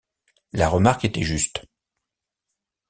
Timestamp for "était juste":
1.05-1.63